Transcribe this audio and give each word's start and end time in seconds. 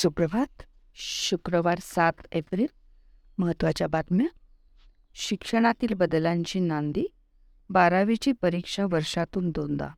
सुप्रभात. 0.00 0.62
शुक्रवार 0.94 1.78
सात 1.82 2.12
एप्रिल. 2.32 2.66
महत्त्वाच्या 3.38 3.86
बातम्या. 3.86 4.26
शिक्षणातील 5.14 5.94
बदलांची 5.94 6.60
नांदी. 6.60 7.04
बारावीची 7.70 8.32
परीक्षा 8.32 8.84
वर्षातून 8.90 9.50
दोनदा. 9.50 9.88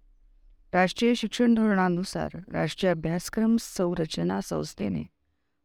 राष्ट्रीय 0.72 1.14
शिक्षण 1.14 1.54
धोरणानुसार 1.54 2.28
राष्ट्रीय 2.52 2.92
अभ्यासक्रम 2.92 3.56
संरचना 3.60 4.40
संस्थेने 4.40 5.02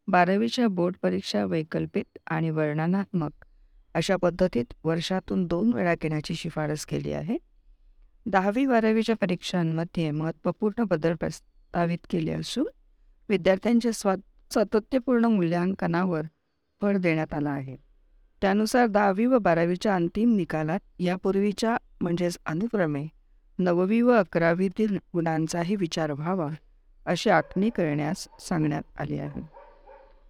बारावीच्या 0.07 0.67
बोर्ड 0.67 0.95
परीक्षा 1.01 1.45
वैकल्पिक 1.45 2.05
आणि 2.27 2.49
वर्णनात्मक 2.49 3.31
अशा 3.93 4.15
पद्धतीत 4.15 4.65
वर्षातून 4.83 5.45
दोन 5.45 5.73
वेळा 5.73 5.95
घेण्याची 6.01 6.35
शिफारस 6.35 6.85
केली 6.85 7.11
आहे. 7.11 7.37
दहावी 8.25 8.65
बारावीच्या 8.65 9.15
परीक्षांमध्ये 9.15 10.11
महत्त्वपूर्ण 10.11 10.83
बदल 10.83 11.15
प्रस्तावित 11.15 12.07
केले 12.09 12.31
असून 12.31 12.65
विद्यार्थ्यांच्या 13.29 13.91
स्वा 13.91 14.15
सातत्यपूर्ण 14.53 15.25
मूल्यांकनावर 15.25 16.21
भर 16.81 16.97
देण्यात 16.97 17.33
आला 17.33 17.49
आहे. 17.49 17.75
त्यानुसार 18.41 18.87
दहावी 18.87 19.25
व 19.25 19.37
बारावीच्या 19.37 19.95
अंतिम 19.95 20.35
निकालात 20.35 20.79
यापूर्वीच्या 20.99 21.77
म्हणजेच 22.01 22.37
अनुक्रमे 22.45 23.07
नववी 23.59 24.01
व 24.01 24.11
अकरावीतील 24.11 24.97
गुणांचाही 25.13 25.75
विचार 25.75 26.11
व्हावा 26.11 26.49
अशी 27.05 27.29
आखणी 27.29 27.69
करण्यास 27.69 28.27
सांगण्यात 28.39 28.99
आली 28.99 29.19
आहे. 29.19 29.41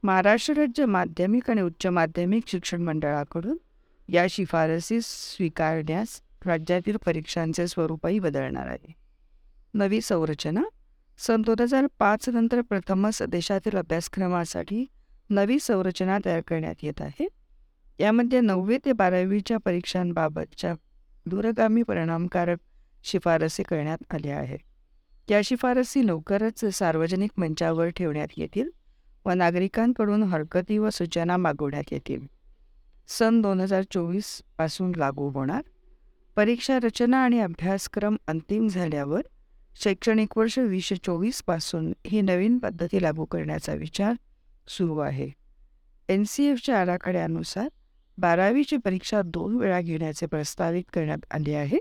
महाराष्ट्र 0.03 0.53
राज्य 0.53 0.85
माध्यमिक 0.85 1.49
आणि 1.49 1.61
उच्च 1.61 1.87
माध्यमिक 1.87 2.43
शिक्षण 2.47 2.81
मंडळाकडून 2.81 3.57
या 4.09 4.25
शिफारसी 4.29 4.99
स्वीकारण्यास 5.03 6.21
राज्यातील 6.45 6.97
परीक्षांचे 7.05 7.67
स्वरूपही 7.67 8.19
बदलणार 8.19 8.67
आहे. 8.67 8.93
नवी 9.73 10.01
संरचना 10.01 10.61
सन 11.19 11.41
दोन 11.41 11.61
हजार 11.61 11.87
पाच 11.99 12.29
नंतर 12.29 12.61
प्रथमच 12.61 13.21
देशातील 13.21 13.77
अभ्यासक्रमासाठी 13.77 14.85
नवी 15.29 15.59
संरचना 15.59 16.17
तयार 16.25 16.41
करण्यात 16.41 16.75
येत 16.81 17.01
आहे. 17.01 17.27
यामध्ये 17.99 18.41
नववी 18.41 18.77
ते 18.85 18.91
बारावीच्या 18.91 19.57
परीक्षांबाबतच्या 19.57 20.73
दूरगामी 21.25 21.83
परिणामकारक 21.83 22.57
शिफारसी 23.03 23.63
करण्यात 23.63 24.13
आल्या 24.13 24.37
आहेत. 24.37 24.59
या 25.31 25.41
शिफारसी 25.43 26.07
लवकरच 26.07 26.65
सार्वजनिक 26.65 27.31
मंचावर 27.37 27.87
ठेवण्यात 27.87 28.27
येतील 28.37 28.69
व 29.25 29.29
नागरिकांकडून 29.29 30.23
हरकती 30.23 30.77
व 30.77 30.89
सूचना 30.89 31.37
मागवण्यात 31.37 31.83
येतील. 31.91 32.25
सन 33.07 33.41
दोन 33.41 33.59
हजार 33.59 33.83
चोवीसपासून 33.91 34.91
लागू 34.95 35.29
होणार. 35.29 35.61
परीक्षा 36.35 36.79
रचना 36.83 37.23
आणि 37.23 37.39
अभ्यासक्रम 37.39 38.17
अंतिम 38.27 38.67
झाल्यावर 38.67 39.21
शैक्षणिक 39.83 40.37
वर्ष 40.37 40.57
वीसशे 40.59 40.95
चोवीसपासून 40.95 41.93
ही 42.07 42.21
नवीन 42.21 42.57
पद्धती 42.59 43.01
लागू 43.01 43.25
करण्याचा 43.25 43.73
विचार 43.73 44.13
सुरू 44.67 44.97
आहे. 44.97 45.29
एन 46.09 46.23
सी 46.27 46.45
एफच्या 46.45 46.79
आराखड्यानुसार 46.81 47.67
बारावीची 48.17 48.77
परीक्षा 48.77 49.21
दोन 49.25 49.55
वेळा 49.57 49.81
घेण्याचे 49.81 50.25
प्रस्तावित 50.25 50.83
करण्यात 50.93 51.25
आले 51.31 51.53
आहे. 51.53 51.77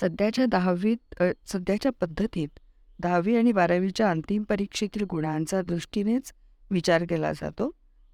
सध्याच्या 0.00 0.44
दहावीत 0.46 1.22
सध्याच्या 1.46 1.92
पद्धतीत 2.00 2.58
दहावी 2.98 3.36
आणि 3.36 3.52
बारावीच्या 3.52 4.10
अंतिम 4.10 4.42
परीक्षेतील 4.42 5.04
गुणांचा 5.10 5.62
दृष्टीनेच 5.62 6.32
विचार 6.70 7.04
केला 7.04 7.32
जातो. 7.32 7.70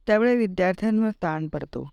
त्यामुळे 0.06 0.36
विद्यार्थ्यांवर 0.36 1.10
ताण 1.22 1.48
पडतो. 1.48 1.88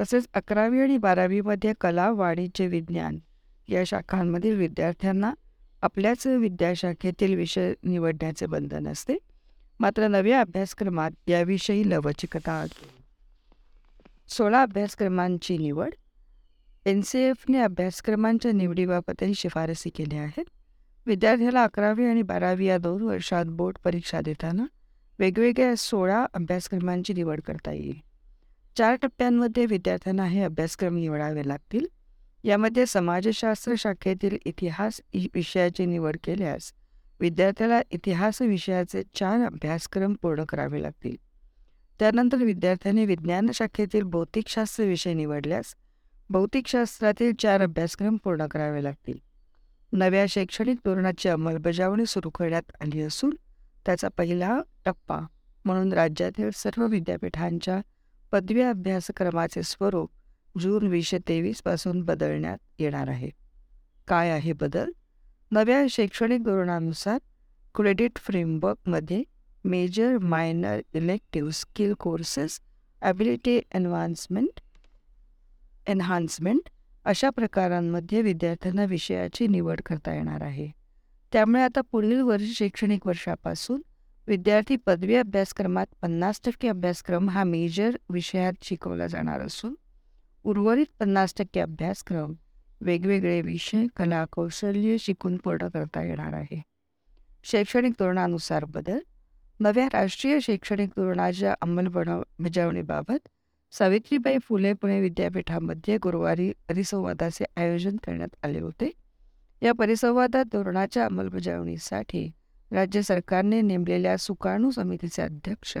तसेच 0.00 0.28
अकरावी 0.34 0.80
आणि 0.80 0.96
बारावीमध्ये 0.98 1.72
कला 1.80 2.10
वाणिज्य 2.10 2.66
विज्ञान 2.66 3.18
या 3.68 3.82
शाखांमधील 3.84 4.56
विद्यार्थ्यांना 4.56 5.32
आपल्याच 5.82 6.26
विद्याशाखेतील 6.26 7.34
विषय 7.34 7.74
निवडण्याचे 7.82 8.46
बंधन 8.46 8.88
असते. 8.88 9.18
मात्र 9.80 10.08
नव्या 10.08 10.40
अभ्यासक्रमात 10.40 11.10
याविषयी 11.28 11.90
लवचिकता 11.90 12.52
आहे 12.52 12.88
सोळा 14.28 14.62
अभ्यासक्रमांची 14.62 15.58
निवड. 15.58 15.90
एन 16.86 17.00
सी 17.00 17.18
एफने 17.18 17.58
अभ्यासक्रमांच्या 17.58 18.52
निवडीबाबतही 18.52 19.34
शिफारसी 19.34 19.90
केल्या 19.90 20.22
आहेत. 20.22 20.44
विद्यार्थ्याला 21.06 21.62
अकरावी 21.64 22.04
आणि 22.04 22.22
बारावी 22.22 22.66
या 22.66 22.78
दोन 22.78 23.02
वर्षात 23.02 23.44
बोर्ड 23.46 23.76
परीक्षा 23.84 24.20
देताना 24.20 24.66
वेगवेगळ्या 25.18 25.76
सोळा 25.76 26.26
अभ्यासक्रमांची 26.34 27.12
निवड 27.12 27.40
करता 27.40 27.72
येईल. 27.72 28.00
चार 28.76 28.94
टप्प्यांमध्ये 28.94 29.66
विद्यार्थ्यांना 29.66 30.24
हे 30.24 30.42
अभ्यासक्रम 30.42 30.96
निवडावे 30.96 31.48
लागतील. 31.48 31.86
यामध्ये 32.46 32.86
समाजशास्त्र 32.86 33.74
शाखेतील 33.78 34.36
इतिहास 34.44 35.00
विषयाची 35.34 35.86
निवड 35.86 36.16
केल्यास 36.24 36.72
विद्यार्थ्याला 37.20 37.80
इतिहास 37.90 38.42
विषयाचे 38.42 39.02
चार 39.14 39.44
अभ्यासक्रम 39.46 40.14
पूर्ण 40.14 40.44
करावे 40.44 40.82
लागतील. 40.82 41.16
त्यानंतर 41.98 42.36
विद्यार्थ्यांनी 42.36 43.04
विज्ञान 43.06 43.50
शाखेतील 43.54 44.02
भौतिकशास्त्र 44.02 44.84
विषय 44.84 45.14
निवडल्यास 45.14 45.74
भौतिकशास्त्रातील 46.30 47.32
चार 47.38 47.62
अभ्यासक्रम 47.62 48.16
पूर्ण 48.16 48.46
करावे 48.46 48.84
लागतील. 48.84 49.18
नव्या 49.92 50.24
शैक्षणिक 50.28 50.76
धोरणाची 50.84 51.28
अंमलबजावणी 51.28 52.06
सुरू 52.06 52.30
करण्यात 52.30 52.72
आली 52.80 53.00
असून 53.00 53.34
त्याचा 53.86 54.08
पहिला 54.08 54.58
टप्पा 54.84 55.18
म्हणून 55.64 55.92
राज्यातील 55.92 56.50
सर्व 56.54 56.86
विद्यापीठांच्या 56.86 57.80
पदवी 58.32 58.62
अभ्यासक्रमाचे 58.62 59.62
स्वरूप 59.62 60.10
जून 60.60 60.86
वीसशे 60.86 61.18
तेवीसपासून 61.28 62.02
बदलण्यात 62.02 62.58
येणार 62.78 63.08
आहे. 63.08 63.30
काय 64.08 64.30
आहे 64.30 64.52
बदल? 64.52 64.90
नव्या 65.50 65.86
शैक्षणिक 65.90 66.42
धोरणानुसार 66.42 67.18
क्रेडिट 67.74 68.18
फ्रेमवर्कमध्ये 68.18 69.22
major 69.64 70.18
minor 70.18 70.80
elective 70.94 71.50
skill 71.50 71.92
courses 71.92 72.60
ability 73.02 73.60
enhancement 73.74 74.60
enhancement 75.86 76.68
अशा 77.04 77.30
प्रकारांमध्ये 77.30 78.22
विद्यार्थ्यांना 78.22 78.84
विषयाची 78.84 79.46
निवड 79.46 79.80
करता 79.86 80.14
येणार 80.14 80.42
आहे. 80.42 80.70
त्यामुळे 81.32 81.62
आता 81.62 81.80
पुढील 81.80 82.20
वर्ष 82.20 82.58
शैक्षणिक 82.58 83.06
वर्षापासून 83.06 83.82
विद्यार्थी 84.28 84.76
पदवी 84.76 85.16
अभ्यासक्रमात 85.16 85.86
पन्नास 86.02 86.40
टक्के 86.44 86.68
अभ्यासक्रम 86.68 87.28
हा 87.28 87.44
मेजर 87.44 87.96
विषयात 88.10 88.52
शिकवला 88.62 89.06
जाणार 89.06 89.40
असून 89.40 89.74
उर्वरित 90.46 90.86
पन्नास 91.00 91.34
टक्के 91.38 91.60
अभ्यासक्रम 91.60 92.32
वेगवेगळे 92.80 93.40
विषय 93.40 93.86
कला 93.96 94.24
कौशल्य 94.32 94.96
शिकून 94.98 95.36
पूर्ण 95.36 95.68
करता 95.68 96.02
येणार 96.02 96.32
आहे. 96.32 96.62
शैक्षणिक 97.44 97.92
धोरणानुसार 97.92 98.64
बदल. 98.64 98.98
नव्या 99.60 99.86
राष्ट्रीय 99.92 100.38
शैक्षणिक 100.40 100.88
धोरणाच्या 100.88 101.54
अंमलबजावणीबाबत 101.62 103.28
सावित्रीबाई 103.72 104.38
फुले 104.42 104.72
पुणे 104.72 105.00
विद्यापीठामध्ये 105.00 105.96
गुरुवारी 105.96 106.52
परिसंवादाचे 106.68 107.44
आयोजन 107.56 107.96
करण्यात 107.96 108.36
आले 108.42 108.60
होते. 108.60 108.90
या 109.62 109.72
परिसंवादात 109.72 110.44
धोरणाच्या 110.44 111.04
अंमलबजावणीसाठी 111.04 112.30
राज्य 112.72 113.02
सरकारने 113.02 113.60
नेमलेल्या 113.60 114.16
सुकाणू 114.16 114.70
समितीचे 114.70 115.22
अध्यक्ष 115.22 115.78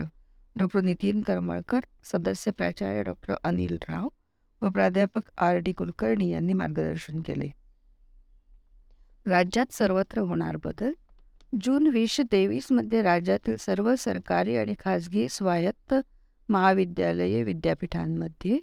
डॉक्टर 0.56 0.80
नितीन 0.80 1.22
करमळकर 1.22 1.80
सदस्य 2.04 2.50
प्राचार्य 2.50 3.02
डॉक्टर 3.02 3.34
अनिल 3.44 3.78
राव 3.88 4.08
व 4.62 4.68
प्राध्यापक 4.68 5.22
आर 5.38 5.56
डी 5.56 5.72
कुलकर्णी 5.72 6.30
यांनी 6.30 6.52
मार्गदर्शन 6.52 7.20
केले. 7.20 7.50
राज्यात 9.26 9.72
सर्वत्र 9.72 10.18
होणार 10.18 10.56
बदल? 10.64 10.92
जून 11.62 11.86
वीसशे 11.86 12.22
तेवीसमध्ये 12.32 13.02
राज्यातील 13.02 13.56
सर्व 13.56 13.94
सरकारी 13.98 14.56
आणि 14.56 14.74
खाजगी 14.84 15.28
स्वायत्त 15.28 15.94
महाविद्यालये 16.48 17.42
विद्यापीठांमध्ये 17.42 18.58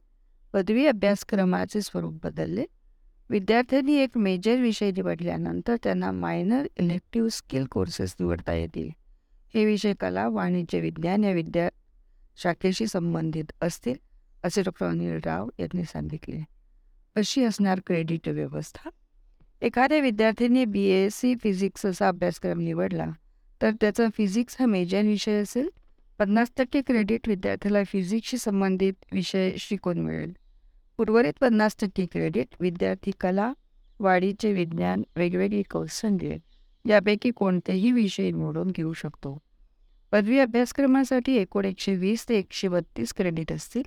पदवी 0.54 0.86
अभ्यासक्रमाचे 0.86 1.82
स्वरूप 1.82 2.26
बदलले. 2.26 2.66
विद्यार्थ्यांनी 3.30 3.96
एक 3.96 4.18
मेजर 4.18 4.62
विषय 4.62 4.92
निवडल्यानंतर 4.92 5.76
त्यांना 5.84 6.12
मायनर 6.12 6.68
इलेक्टिव्ह 6.78 7.30
स्किल 7.32 7.66
कोर्सेस 7.66 8.16
निवडता 8.20 8.54
येतील. 8.54 8.90
हे 9.54 9.66
विषय 9.66 9.94
कला 9.94 10.28
वाणिज्य 10.28 10.80
विज्ञान 10.80 11.24
या 11.24 11.32
विद्या 11.32 11.70
शाखेशी 12.36 12.88
संबंधित 12.88 13.52
असतील. 13.62 14.13
असे 14.44 14.62
डॉक्टर 14.62 14.86
अनिल 14.86 15.20
राव 15.26 15.50
यांनी 15.60 15.84
सांगितले. 15.84 16.44
अशी 17.16 17.44
असणार 17.44 17.80
क्रेडिट 17.86 18.28
व्यवस्था. 18.28 18.90
एखाद्या 19.62 20.00
विद्यार्थ्यांनी 20.00 20.66
बी 20.66 20.84
एस 20.84 21.16
सी 21.16 21.34
फिजिक्स 21.44 21.86
असा 21.86 22.08
अभ्यासक्रम 22.08 22.60
निवडला 22.60 23.06
तर 23.62 23.72
त्याचा 23.82 24.08
फिजिक्स 24.18 24.56
हा 24.60 24.66
मेजर 24.66 25.02
विषय 25.02 25.42
असेल. 25.42 25.70
पन्नास 26.20 26.52
टक्के 26.58 26.82
क्रेडिट 26.82 27.28
विद्यार्थ्याला 27.28 27.84
फिजिक्सशी 27.84 28.38
संबंधित 28.38 28.94
विषय 29.12 29.52
शिकून 29.58 30.00
मिळेल. 30.00 30.34
उर्वरित 30.98 31.34
पन्नास 31.42 31.76
टक्के 31.82 32.06
क्रेडिट 32.06 32.48
विद्यार्थी 32.60 33.12
कला 33.22 33.54
वाढीचे 34.00 34.54
विज्ञान 34.54 35.04
वेगवेगळी 35.16 35.64
कौशल्ये 35.64 36.38
यापैकी 36.86 37.32
कोणतेही 37.32 37.92
विषय 37.92 38.32
निवडून 38.32 38.72
घेऊ 38.72 38.94
शकतो. 38.94 39.38
पदवी 40.12 40.40
अभ्यासक्रमासाठी 40.40 41.36
एकूण 41.36 41.66
एकशे 41.66 41.96
वीस 41.96 42.30
ते 42.30 42.38
एकशे 42.38 42.68
बत्तीस 42.68 43.14
क्रेडिट 43.14 43.52
असतील. 43.52 43.84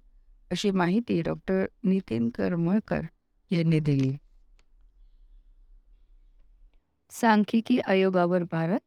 अशी 0.50 0.70
माहिती 0.70 1.22
डॉक्टर 1.22 1.66
नितीन 1.84 2.30
करमळकर 2.30 3.00
यांनी 3.50 3.80
दिली. 3.80 4.16
सांख्यिकी 7.10 7.78
आयोगावर 7.78 8.42
भारत 8.42 8.78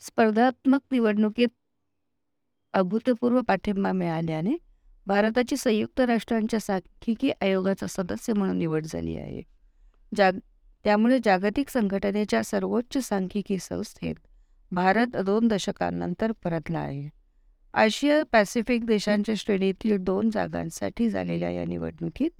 स्पर्धात्मक 0.00 0.80
निवडणुकीत 0.90 1.48
अभूतपूर्व 2.72 3.40
पाठिंबा 3.40 3.92
मिळाल्याने 3.92 4.56
भारताची 5.06 5.56
संयुक्त 5.56 6.00
राष्ट्रांच्या 6.00 6.60
सांख्यिकी 6.60 7.30
आयोगाचा 7.40 7.86
सदस्य 7.86 8.32
म्हणून 8.32 8.58
निवड 8.58 8.86
झाली 8.86 9.16
आहे. 9.16 9.42
जाग 10.16 10.32
त्यामुळे 10.84 11.18
जागतिक 11.24 11.68
संघटनेच्या 11.68 12.42
सर्वोच्च 12.42 12.98
सांख्यिकी 12.98 13.58
संस्थेत 13.58 14.14
भारत 14.72 15.16
दोन 15.16 15.48
दशकांनंतर 15.48 16.32
परतला 16.32 16.78
आहे. 16.78 17.17
आशिया 17.78 18.22
पॅसिफिक 18.32 18.84
देशांच्या 18.84 19.34
श्रेणीतील 19.38 19.96
दोन 19.96 20.30
जागांसाठी 20.30 21.08
झालेल्या 21.10 21.50
या 21.50 21.64
निवडणुकीत 21.64 22.30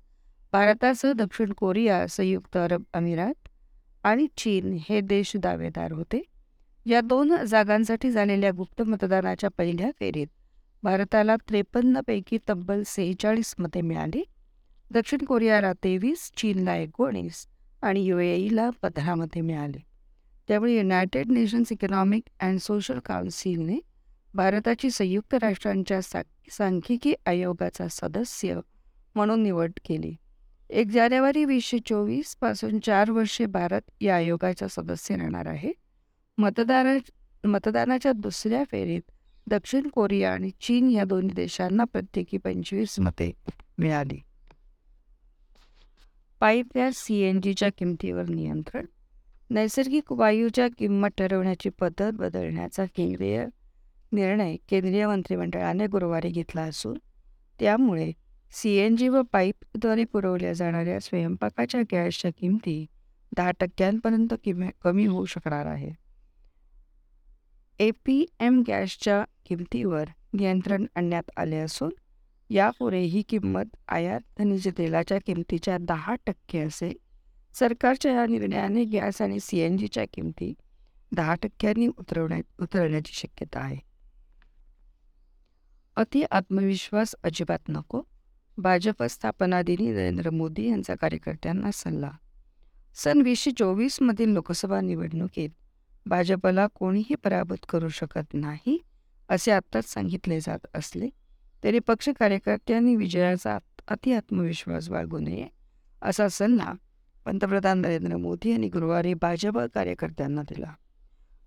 भारतासह 0.53 1.13
दक्षिण 1.13 1.53
कोरिया 1.53 2.07
संयुक्त 2.07 2.57
अरब 2.57 2.83
अमिरात 2.95 3.49
आणि 4.05 4.27
चीन 4.37 4.79
हे 4.89 5.01
देश 5.01 5.33
दावेदार 5.37 5.93
होते. 5.93 6.23
या 6.87 7.01
दोन 7.01 7.37
जागांसाठी 7.45 8.11
झालेल्या 8.11 8.51
गुप्त 8.51 8.83
मतदानाच्या 8.83 9.51
पहिल्या 9.59 9.91
फेरीत 10.01 10.27
भारताला 10.83 11.37
त्रेपन्नपैकी 11.37 12.39
तब्बल 12.49 12.83
सेहेचाळीस 12.87 13.55
मते 13.59 13.81
मिळाली. 13.81 14.25
दक्षिण 14.91 15.25
कोरियाला 15.25 15.73
तेवीस 15.73 16.31
चीनला 16.37 16.77
एकोणीस 16.77 17.47
आणि 17.83 18.05
यू 18.05 18.19
एईला 18.19 18.71
पंधरा 18.83 19.15
मते 19.15 19.41
मिळाली. 19.41 19.79
त्यामुळे 20.49 20.77
United 20.77 21.31
Nations 21.31 21.73
economic 21.73 22.23
and 22.41 22.59
social 22.59 22.99
काउन्सिलने 22.99 23.79
भारताची 24.35 24.91
संयुक्त 24.91 25.35
राष्ट्रांच्या 25.35 26.03
सा 26.03 26.23
सांख्यिकी 26.51 27.15
आयोगाचा 27.27 27.87
सदस्य 27.91 28.61
म्हणून 29.15 29.43
निवड 29.43 29.73
केली. 29.89 30.15
एक 30.71 30.87
जानेवारी 30.87 31.45
वीसशे 31.45 31.79
चोवीसपासून 31.79 32.79
चार 32.79 33.11
वर्षे 33.11 33.47
भारत 33.47 33.81
या 34.01 34.17
आयोगाचा 34.17 34.67
सदस्य 34.71 35.17
राहणार 35.17 35.47
आहे. 35.47 35.73
मतदारा 36.39 36.97
मतदानाच्या 37.45 38.13
दुसऱ्या 38.13 38.65
फेरीत 38.71 39.11
दक्षिण 39.47 39.89
कोरिया 39.89 40.33
आणि 40.33 40.51
चीन 40.61 40.91
या 40.91 41.05
दोन्ही 41.05 41.35
देशांना 41.35 41.85
प्रत्येकी 41.85 42.37
पंचवीस 42.37 43.01
मते 43.01 43.33
मिळाली. 43.79 44.19
पाईप 46.41 46.67
गॅस 46.77 46.95
सी 46.97 47.17
एन 47.17 47.41
जीच्या 47.41 47.69
किमतीवर 47.79 48.29
नियंत्रण. 48.29 48.87
नैसर्गिक 49.51 50.13
वायूच्या 50.13 50.69
किंमत 50.79 51.09
ठरवण्याची 51.19 51.69
पद्धत 51.69 52.13
बदलण्याचा 52.13 52.85
केंद्रीय 52.85 53.47
निर्णय 54.13 54.57
केंद्रीय 54.69 55.07
मंत्रिमंडळाने 55.07 55.87
गुरुवारी 55.87 56.29
घेतला 56.29 56.63
असून 56.63 56.99
त्यामुळे 57.61 58.13
सी 58.53 58.71
एन 58.77 58.97
जी 58.97 59.09
व 59.09 59.23
पाईपद्वारे 59.23 60.05
पुरवल्या 60.05 60.53
जाणाऱ्या 60.53 61.01
स्वयंपाकाच्या 61.01 61.81
गॅसच्या 61.93 62.31
किमती 62.39 62.87
दहा 63.37 63.51
टक्क्यांपर्यंत 63.51 64.35
किम 64.45 64.69
कमी 64.83 65.07
होऊ 65.07 65.25
शकणार 65.25 65.67
आहे. 65.67 65.91
ए 67.79 67.91
पी 67.91 68.27
एम 68.41 68.63
गॅसच्या 68.69 69.25
किमतीवर 69.47 70.05
नियंत्रण 70.33 70.87
आणण्यात 70.95 71.31
आले 71.37 71.57
असून 71.57 71.91
यापुढे 72.51 73.01
ही 73.01 73.23
किंमत 73.23 73.77
आयात 73.89 74.21
खनिज 74.39 74.69
तेलाच्या 74.79 75.19
किमतीच्या 75.27 75.79
दहा 75.81 76.15
टक्के 76.27 76.59
असेल. 76.59 76.95
सरकारच्या 77.55 78.13
या 78.13 78.27
निर्णयाने 78.27 78.85
गॅस 78.85 79.23
आणि 79.23 79.41
सी 79.41 79.59
एन 79.59 79.77
जीच्या 79.77 80.05
किमती 80.15 80.55
दहा 81.13 81.35
टक्क्यांनी 81.35 81.87
उतरवण्या 81.87 82.39
उतरवण्याची 82.61 83.13
शक्यता 83.15 83.61
आहे. 83.61 83.88
अति 85.99 86.23
आत्मविश्वास 86.31 87.15
अजिबात 87.25 87.69
नको. 87.69 88.01
भाजप 88.59 89.03
स्थापना 89.03 89.61
दिनी 89.63 89.91
नरेंद्र 89.93 90.31
मोदी 90.31 90.67
यांचा 90.69 90.95
कार्यकर्त्यांना 90.95 91.71
सल्ला. 91.75 92.11
सन 92.95 93.23
वीसशे 93.23 93.51
चोवीसमधील 93.51 94.29
लोकसभा 94.29 94.81
निवडणुकीत 94.81 95.51
भाजपला 96.07 96.67
कोणीही 96.75 97.15
पराभूत 97.15 97.65
करू 97.69 97.89
शकत 97.89 98.35
नाही 98.35 98.79
असे 99.29 99.51
आत्ताच 99.51 99.85
सांगितले 99.85 100.39
जात 100.41 100.67
असले 100.75 101.09
तरी 101.65 101.79
पक्ष 101.79 102.09
कार्यकर्त्यांनी 102.19 102.95
विजयाचा 102.97 103.59
अति 103.89 104.13
आत्मविश्वास 104.13 104.89
बाळगू 104.89 105.19
नये 105.19 105.47
असा 106.03 106.29
सल्ला 106.29 106.73
पंतप्रधान 107.25 107.79
नरेंद्र 107.79 108.17
मोदी 108.17 108.51
यांनी 108.51 108.69
गुरुवारी 108.69 109.15
भाजप 109.15 109.59
कार्यकर्त्यांना 109.75 110.43
दिला. 110.43 110.73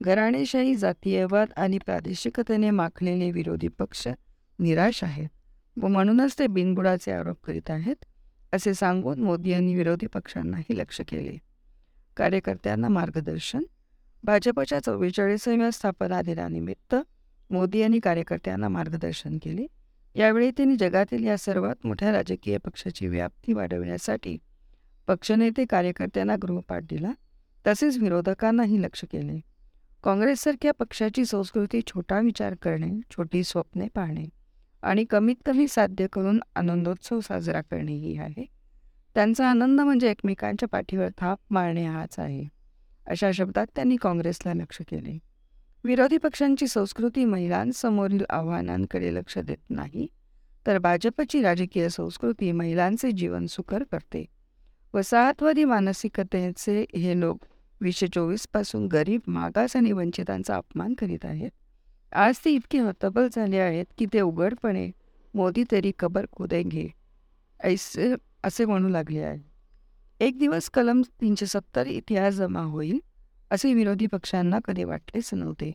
घराणेशाही 0.01 0.75
जातीयवाद 0.75 1.47
आणि 1.57 1.77
प्रादेशिकतेने 1.77 2.69
माखलेले 2.71 3.31
विरोधी 3.31 3.67
पक्ष 3.67 4.07
निराश 4.61 5.03
आहेत. 5.03 5.29
व 5.77 5.87
म्हणूनच 5.87 6.35
ते 6.39 6.47
बिनबुडाचे 6.47 7.11
आरोप 7.11 7.37
करीत 7.43 7.69
आहेत 7.69 8.05
असे 8.53 8.73
सांगून 8.73 9.19
मोदी 9.19 9.49
यांनी 9.49 9.75
विरोधी 9.75 10.07
पक्षांनाही 10.07 10.77
लक्ष 10.77 11.01
केले. 11.01 11.37
कार्यकर्त्यांना 12.17 12.87
मार्गदर्शन 12.87 13.63
भाजपच्या 14.23 14.79
चव्वेचाळीसाव्या 14.79 15.71
स्थापना 15.71 16.21
दिनानिमित्त 16.21 16.95
मोदी 17.49 17.79
यांनी 17.79 17.99
कार्यकर्त्यांना 17.99 18.67
मार्गदर्शन 18.67 19.37
केले. 19.37 19.65
यावेळी 20.15 20.51
त्यांनी 20.51 20.75
जगातील 20.75 21.23
या 21.23 21.37
सर्वात 21.37 21.85
मोठ्या 21.85 22.11
राजकीय 22.11 22.57
पक्षाची 22.57 23.07
व्याप्ती 23.07 23.53
वाढविण्यासाठी 23.53 24.37
पक्षनेते 25.07 25.65
कार्यकर्त्यांना 25.65 26.35
गृहपाठ 26.41 26.83
दिला 26.83 27.11
तसेच 27.67 27.97
विरोधकांनाही 27.97 28.81
लक्ष 28.81 29.03
केले. 29.11 29.39
काँग्रेससारख्या 30.03 30.71
पक्षाची 30.73 31.25
संस्कृती 31.25 31.81
छोटा 31.87 32.19
विचार 32.19 32.55
करणे 32.55 32.99
छोटी 33.11 33.43
स्वप्ने 33.43 33.87
पाहणे 33.95 34.25
आणि 34.83 35.03
कमीत 35.03 35.35
कमी 35.45 35.67
साध्य 35.67 36.07
करून 36.13 36.39
आनंदोत्सव 36.55 37.19
साजरा 37.19 37.61
करणे 37.61 37.93
ही 37.93 38.17
आहे. 38.17 38.45
त्यांचा 39.15 39.49
आनंद 39.49 39.81
म्हणजे 39.81 40.09
एकमेकांच्या 40.11 40.67
पाठीवर 40.69 41.09
थाप 41.17 41.39
मारणे 41.49 41.85
हाच 41.85 42.19
आहे. 42.19 42.43
अशा 43.07 43.31
शब्दात 43.33 43.67
त्यांनी 43.75 43.95
काँग्रेसला 43.95 44.53
लक्ष 44.53 44.81
केले. 44.81 45.17
विरोधी 45.83 46.17
पक्षांची 46.17 46.67
संस्कृती 46.67 47.25
महिलांसमोरील 47.25 48.23
आव्हानांकडे 48.29 49.13
लक्ष 49.13 49.37
देत 49.37 49.69
नाही 49.69 50.07
तर 50.65 50.77
भाजपची 50.77 51.41
राजकीय 51.41 51.89
संस्कृती 51.89 52.51
महिलांचे 52.51 53.11
जीवन 53.11 53.45
सुकर 53.45 53.83
करते. 53.83 54.25
वसाहतवादी 54.93 55.63
मानसिकतेचे 55.63 56.85
हे 56.95 57.19
लोक 57.19 57.45
वीसशे 57.81 58.07
चोवीसपासून 58.07 58.87
गरीब 58.87 59.21
मागास 59.27 59.75
आणि 59.75 59.91
वंचितांचा 59.91 60.55
अपमान 60.55 60.93
करीत 60.93 61.25
आहेत. 61.25 61.51
आज 62.13 62.37
ते 62.45 62.51
इतके 62.51 62.77
हतबल 62.77 63.27
झाले 63.31 63.57
आहेत 63.57 63.85
की 63.97 64.05
ते 64.13 64.21
उघडपणे 64.21 64.89
मोदी 65.33 65.63
तरी 65.71 65.91
कबर 65.99 66.25
खोदेंगे 66.31 66.87
ऐसे 67.59 68.15
असे 68.43 68.65
म्हणू 68.65 68.89
लागले 68.89 69.19
आहे 69.19 70.25
एक 70.25 70.37
दिवस 70.39 70.69
कलम 70.69 71.01
तीनशे 71.21 71.45
सत्तर 71.45 71.87
इतिहास 71.87 72.33
जमा 72.33 72.61
होईल 72.61 72.99
असे 73.51 73.73
विरोधी 73.73 74.07
पक्षांना 74.07 74.59
कधी 74.65 74.83
वाटलेच 74.83 75.33
नव्हते. 75.33 75.71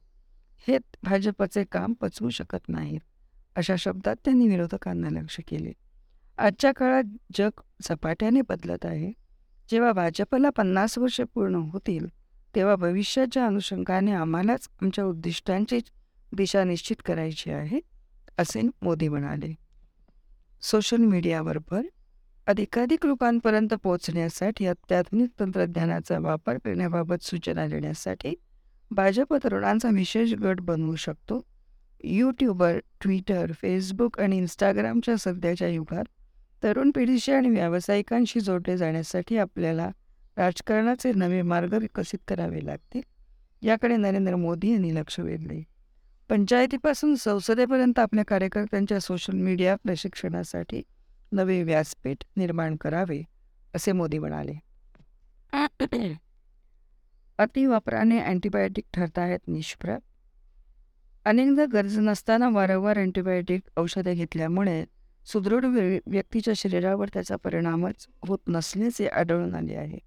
हे 0.69 0.79
भाजपचे 1.03 1.65
काम 1.65 1.93
पचवू 1.93 2.31
शकत 2.31 2.69
नाहीत 2.69 3.01
अशा 3.57 3.75
शब्दात 3.79 4.17
त्यांनी 4.25 4.49
विरोधकांना 4.49 5.09
लक्ष 5.11 5.41
केले. 5.49 5.73
आजच्या 6.39 6.73
काळात 6.73 7.17
जग 7.35 7.61
झपाट्याने 7.83 8.41
बदलत 8.41 8.87
आहे. 8.87 9.13
जेव्हा 9.71 9.93
भाजपला 9.93 10.51
पन्नास 10.51 10.99
वर्षे 10.99 11.25
पूर्ण 11.25 11.55
होतील 11.55 12.07
तेव्हा 12.55 12.77
भविष्याच्या 12.77 13.47
अनुषंगाने 13.47 14.13
आम्हालाच 14.13 14.69
आमच्या 14.83 15.05
उद्दिष्टांची 15.05 15.81
दिशा 16.33 16.65
निश्चित 16.65 16.97
करायची 17.05 17.51
आहे 17.51 17.81
असे 18.39 18.61
मोदी 18.83 19.09
म्हणाले. 19.09 19.55
सोशल 20.63 20.97
मीडियावर 20.97 21.59
भर 21.59 21.83
अधिकाधिक 22.47 23.07
लोकांपर्यंत 23.07 23.75
पोहोचण्यासाठी 23.75 24.67
अत्याधुनिक 24.67 25.31
तंत्रज्ञानाचा 25.41 26.19
वापर 26.19 26.59
करण्याबाबत 26.59 27.23
सूचना 27.23 27.67
देण्यासाठी 27.67 28.35
भाजप 28.91 29.35
तरुणांचा 29.35 29.89
विशेष 29.89 30.35
गट 30.35 30.61
बनवू 30.61 30.97
शकतो. 30.97 31.47
यूट्यूबर 32.05 32.79
ट्विटर 33.01 33.53
फेसबुक 33.53 34.21
आणि 34.21 34.37
इंस्टाग्रामच्या 34.37 35.17
सध्याच्या 35.19 35.69
युगात 35.69 36.05
तरुण 36.63 36.91
पिढीशी 36.91 37.33
आणि 37.33 37.51
व्यावसायिकांशी 37.51 38.41
जोडले 38.41 38.77
जाण्यासाठी 38.77 39.39
आपल्याला 39.39 39.91
राजकारणाचे 40.37 41.13
नवे 41.13 41.43
मार्ग 41.43 41.75
विकसित 41.75 42.19
करावे 42.29 42.67
लागतील 42.67 43.01
याकडे 43.63 43.97
नरेंद्र 43.97 44.37
मोदी 44.37 44.73
यांनी 44.73 44.95
लक्ष 44.95 45.21
वेधले. 45.21 45.63
पंचायतीपासून 46.31 47.15
संसदेपर्यंत 47.15 47.99
आपल्या 47.99 48.25
कार्यकर्त्यांच्या 48.25 49.01
सोशल 49.01 49.33
मीडिया 49.33 49.75
प्रशिक्षणासाठी 49.77 50.83
नवे 51.33 51.63
व्यासपीठ 51.63 52.25
निर्माण 52.37 52.77
करावे 52.77 53.23
असे 53.75 53.93
मोदी 53.93 54.19
म्हणाले. 54.19 54.55
अतिवापराने 57.39 58.21
अँटीबायोटिक 58.21 58.85
ठरतायत 58.95 59.39
निष्प्रभ 59.49 59.99
अनेकदा 61.27 61.65
गरज 61.73 61.99
नसताना 61.99 62.49
वारंवार 62.49 62.99
अँटीबायोटिक 62.99 63.63
औषधे 63.77 64.15
घेतल्यामुळे 64.15 64.85
सुदृढ 65.27 65.65
व्यक्तीच्या 66.07 66.55
शरीरावर 66.57 67.09
त्याचा 67.13 67.37
परिणामच 67.37 68.07
होत 68.29 68.39
नसल्याचे 68.49 69.07
आढळून 69.07 69.55
आले 69.55 69.75
आहे. 69.75 69.99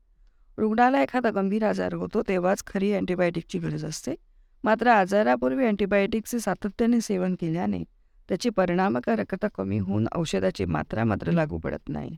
रुग्णाला 0.57 1.01
एखादा 1.01 1.29
गंभीर 1.31 1.63
आजार 1.63 1.93
होतो 1.93 2.21
तेव्हाच 2.27 2.63
खरी 2.67 2.93
अँटीबायोटिकची 2.93 3.59
गरज 3.59 3.85
असते. 3.85 4.15
मात्र 4.63 4.87
आजारापूर्वी 4.87 5.65
अँटीबायोटिकचे 5.65 6.39
सातत्याने 6.39 7.01
सेवन 7.01 7.35
केल्याने 7.35 7.83
त्याची 8.29 8.49
परिणामकारकता 8.49 9.47
कमी 9.47 9.77
होऊन 9.77 10.07
औषधाची 10.15 10.65
मात्रा 10.65 11.03
मात्र 11.03 11.31
लागू 11.31 11.57
पडत 11.57 11.89
नाही. 11.89 12.15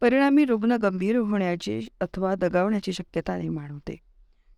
परिणामी 0.00 0.44
रुग्ण 0.44 0.72
गंभीर 0.72 1.16
होण्याची 1.16 1.88
अथवा 2.00 2.34
दगावण्याची 2.34 2.92
शक्यता 2.92 3.36
निर्माण 3.38 3.70
होते. 3.70 3.96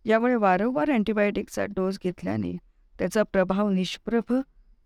यामुळे 0.05 0.35
वारंवार 0.35 0.91
अँटीबायोटिकचा 0.91 1.65
डोस 1.65 1.99
घेतल्याने 2.03 2.57
त्याचा 2.99 3.23
प्रभाव 3.23 3.69
निष्प्रभ 3.69 4.33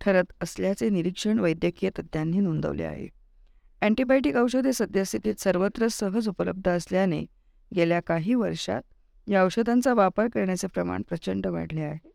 ठरत 0.01 0.31
असल्याचे 0.41 0.89
निरीक्षण 0.89 1.39
वैद्यकीय 1.39 1.89
तज्ज्ञांनी 1.89 2.39
नोंदवले 2.39 2.83
आहे. 2.83 3.07
अँटीबायोटिक 3.81 4.35
औषधे 4.35 4.73
सद्यस्थितीत 4.73 5.35
सर्वत्र 5.35 5.87
सहज 5.87 6.29
उपलब्ध 6.29 6.69
असल्याने 6.69 7.25
गेल्या 7.75 7.99
काही 7.99 8.33
वर्षात 8.33 8.81
या 9.27 9.43
औषधांचा 9.43 9.93
वापर 9.93 10.27
करण्याचे 10.27 10.67
प्रमाण 10.67 11.01
प्रचंड 11.01 11.47
वाढले 11.47 11.81
आहे. 11.81 12.08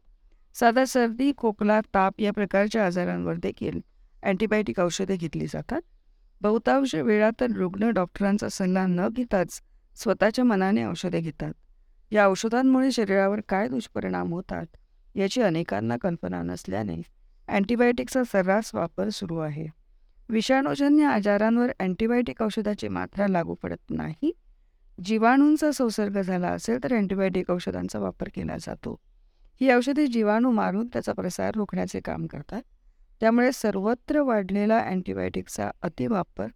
साधा 0.54 0.84
सर्दी 0.84 1.32
खोकला 1.36 1.80
ताप 1.94 2.20
या 2.20 2.32
प्रकारच्या 2.32 2.86
आजारांवर 2.86 3.34
देखील 3.34 3.80
अँटीबायोटिक 4.22 4.80
औषधे 4.80 5.16
घेतली 5.16 5.46
जातात. 5.46 5.80
बहुतांश 6.40 6.94
वेळा 6.94 7.30
तर 7.40 7.50
रुग्ण 7.50 7.90
डॉक्टरांचा 7.90 8.48
सल्ला 8.48 8.86
न 8.86 9.08
घेताच 9.08 9.60
स्वतःच्या 9.96 10.44
मनाने 10.44 10.84
औषधे 10.84 11.20
घेतात. 11.20 11.52
या 12.12 12.26
औषधांमुळे 12.26 12.90
शरीरावर 12.92 13.40
काय 13.48 13.68
दुष्परिणाम 13.68 14.32
होतात 14.32 14.66
याची 15.14 15.42
अनेकांना 15.42 15.96
कल्पना 16.02 16.42
नसल्याने 16.42 17.00
अँटीबायोटिकचा 17.48 18.22
सर्रास 18.24 18.70
वापर 18.74 19.08
सुरू 19.08 19.38
आहे. 19.38 19.66
विषाणूजन्य 20.28 21.04
आजारांवर 21.04 21.70
अँटीबायोटिक 21.80 22.42
औषधाची 22.42 22.88
मात्रा 22.88 23.26
लागू 23.28 23.54
पडत 23.54 23.90
नाही. 23.90 24.32
जीवाणूंचा 25.04 25.72
संसर्ग 25.72 26.20
झाला 26.20 26.48
असेल 26.48 26.82
तर 26.84 26.94
अँटीबायोटिक 26.94 27.50
औषधांचा 27.50 27.98
वापर 27.98 28.28
केला 28.34 28.56
जातो. 28.60 28.96
ही 29.60 29.70
औषधे 29.72 30.06
जीवाणू 30.06 30.50
मारून 30.50 30.86
त्याचा 30.86 31.12
प्रसार 31.12 31.54
रोखण्याचे 31.54 32.00
काम 32.00 32.26
करतात. 32.26 32.62
त्यामुळे 33.20 33.52
सर्वत्र 33.52 34.20
वाढलेला 34.20 34.78
अँटीबायोटिकचा 34.78 35.70
अतिवापर 35.82 36.46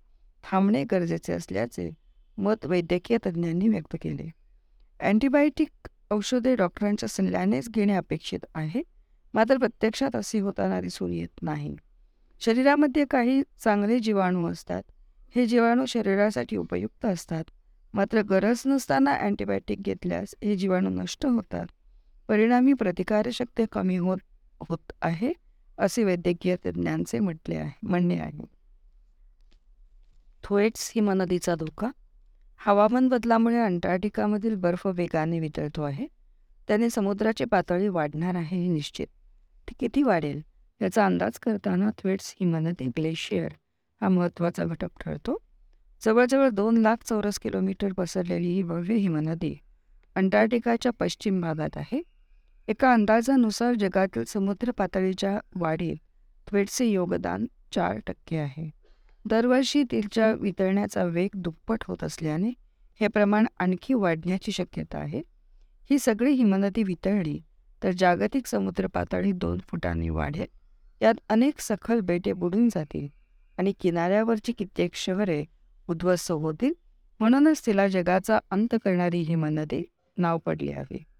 थांबणे 0.44 0.84
गरजेचे 0.84 1.32
असल्याचे 1.32 1.90
मत 2.38 2.66
वैद्यकीय 2.66 3.18
तज्ज्ञांनी 3.26 3.68
व्यक्त 3.68 3.96
केले. 4.02 4.30
अँटीबायोटिक 5.00 5.88
औषधे 6.10 6.56
डॉक्टरांच्या 6.56 7.08
सल्ल्यानेच 7.08 7.70
घेणे 7.70 7.94
अपेक्षित 7.94 8.38
आहे 8.54 8.82
मात्र 9.34 9.56
प्रत्यक्षात 9.56 10.16
असे 10.16 10.40
होताना 10.40 10.80
दिसून 10.80 11.12
येत 11.12 11.42
नाही. 11.42 11.76
शरीरामध्ये 12.40 13.04
काही 13.10 13.42
चांगले 13.64 13.98
जीवाणू 13.98 14.50
असतात. 14.50 14.82
हे 15.36 15.46
जीवाणू 15.46 15.86
शरीरासाठी 15.86 16.56
उपयुक्त 16.56 17.04
असतात. 17.04 17.44
मात्र 17.94 18.22
गरज 18.22 18.62
नसताना 18.66 19.14
अँटीबायोटिक 19.14 19.82
घेतल्यास 19.82 20.34
हे 20.44 20.56
जीवाणू 20.56 20.90
नष्ट 20.90 21.26
होतात. 21.26 21.66
परिणामी 22.28 22.72
प्रतिकारशक्ती 22.72 23.64
कमी 23.72 23.96
होत 23.96 24.18
होत 24.68 24.92
आहे 25.02 25.32
असे 25.78 26.04
वैद्यकीय 26.04 26.56
तज्ज्ञांचे 26.66 27.18
म्हटले 27.18 27.56
आहे 27.56 27.86
म्हणणे 27.86 28.18
आहे. 28.18 28.44
थोएट्स 30.44 30.92
हिमनदीचा 30.94 31.54
धोका. 31.54 31.90
हवामान 32.58 33.08
बदलामुळे 33.08 33.58
अंटार्क्टिकामधील 33.58 34.54
बर्फ 34.54 34.86
वेगाने 34.86 35.40
वितळतो 35.40 35.82
आहे. 35.82 36.06
त्याने 36.68 36.90
समुद्राची 36.90 37.44
पातळी 37.44 37.88
वाढणार 37.88 38.34
आहे 38.34 38.56
हे 38.56 38.68
निश्चित. 38.68 39.06
ती 39.68 39.74
किती 39.80 40.02
वाढेल 40.02 40.40
याचा 40.82 41.06
अंदाज 41.06 41.38
करताना 41.38 41.90
थ्वेट्स 41.98 42.34
हिमनदी 42.40 42.86
ग्लेशियर 42.86 43.52
हा 44.02 44.08
महत्त्वाचा 44.08 44.64
घटक 44.64 44.88
ठरतो. 45.00 45.36
जवळजवळ 46.04 46.48
दोन 46.48 46.76
लाख 46.76 46.96
चौरस 47.08 47.38
किलोमीटर 47.38 47.92
पसरलेली 47.92 48.48
ही 48.48 48.62
भव्य 48.62 48.94
हिमनदी 48.94 49.58
अंटार्क्टिकाच्या 50.16 50.92
पश्चिम 50.92 51.40
भागात 51.40 51.76
आहे. 51.76 52.02
एका 52.68 52.92
अंदाजानुसार 52.92 53.74
जगातील 53.74 54.24
समुद्र 54.24 54.70
पातळीच्या 54.70 55.38
वाढीत 55.56 55.96
थ्वेटचे 56.46 56.86
योगदान 56.86 57.46
चार 57.72 57.98
टक्के 58.06 58.36
आहे. 58.36 58.70
दरवर्षी 59.24 59.82
तिच्या 59.82 60.32
वितळण्याचा 60.32 61.04
वेग 61.04 61.28
दुप्पट 61.34 61.84
होत 61.88 62.04
असल्याने 62.04 62.50
हे 63.00 63.08
प्रमाण 63.08 63.46
आणखी 63.58 63.94
वाढण्याची 63.94 64.52
शक्यता 64.52 64.98
आहे. 64.98 65.22
ही 65.90 65.98
सगळी 65.98 66.32
हिमनदी 66.32 66.82
वितळली 66.82 67.40
तर 67.82 67.90
जागतिक 67.90 68.46
समुद्र 68.46 68.86
पातळी 68.86 69.32
दोन 69.32 69.58
फुटांनी 69.68 70.08
वाढेल. 70.08 70.46
यात 71.02 71.14
अनेक 71.28 71.60
सखल 71.60 72.00
बेटे 72.00 72.32
बुडून 72.32 72.68
जातील 72.68 73.08
आणि 73.58 73.72
किनाऱ्यावरची 73.80 74.52
कित्येक 74.52 74.94
शहरे 74.94 75.44
उद्ध्वस्त 75.88 76.32
होतील 76.32 76.72
म्हणूनच 77.20 77.66
तिला 77.66 77.88
जगाचा 77.88 78.38
अंत 78.50 78.74
करणारी 78.84 79.20
हिमनदी 79.20 79.84
नाव 80.16 80.38
पडले 80.38 80.72
आहे. 80.72 81.17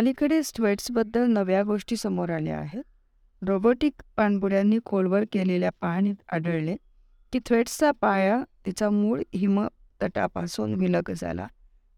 अलीकडे 0.00 0.42
स्वेट्सबद्दल 0.42 1.26
नव्या 1.26 1.62
गोष्टी 1.62 1.96
समोर 1.96 2.30
आल्या 2.30 2.58
आहेत. 2.58 2.82
रोबोटिक 3.42 4.02
पाणबुड्यांनी 4.16 4.78
खोलवर 4.84 5.24
केलेल्या 5.32 5.70
पाहणीत 5.80 6.14
आढळले 6.32 6.76
की 7.32 7.38
थ्वेट्सचा 7.46 7.90
पाया 7.90 8.42
तिचा 8.66 8.90
मूळ 8.90 9.20
हिमतटापासून 9.34 10.74
विलग 10.74 11.12
झाला 11.16 11.46